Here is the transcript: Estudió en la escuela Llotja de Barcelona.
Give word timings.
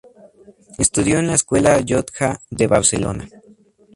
Estudió 0.79 1.19
en 1.19 1.27
la 1.27 1.35
escuela 1.35 1.79
Llotja 1.79 2.41
de 2.49 2.65
Barcelona. 2.65 3.29